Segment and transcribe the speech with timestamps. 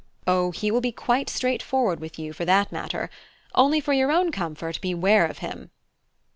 [0.25, 3.07] O, he will be quite straightforward with you, for that matter.
[3.53, 5.69] Only for your own comfort beware of him!"